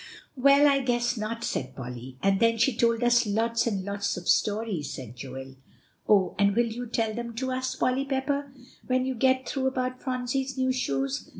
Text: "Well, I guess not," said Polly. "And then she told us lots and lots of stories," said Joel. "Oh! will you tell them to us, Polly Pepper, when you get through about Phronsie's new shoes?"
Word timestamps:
"Well, 0.35 0.67
I 0.67 0.79
guess 0.79 1.15
not," 1.15 1.43
said 1.43 1.75
Polly. 1.75 2.17
"And 2.23 2.39
then 2.39 2.57
she 2.57 2.75
told 2.75 3.03
us 3.03 3.27
lots 3.27 3.67
and 3.67 3.85
lots 3.85 4.17
of 4.17 4.27
stories," 4.27 4.91
said 4.91 5.15
Joel. 5.15 5.57
"Oh! 6.09 6.35
will 6.39 6.65
you 6.65 6.87
tell 6.87 7.13
them 7.13 7.35
to 7.35 7.51
us, 7.51 7.75
Polly 7.75 8.05
Pepper, 8.05 8.51
when 8.87 9.05
you 9.05 9.13
get 9.13 9.47
through 9.47 9.67
about 9.67 10.01
Phronsie's 10.01 10.57
new 10.57 10.71
shoes?" 10.71 11.29